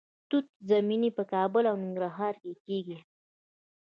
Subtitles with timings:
[0.29, 2.97] توت زمینی په کابل او ننګرهار کې کیږي.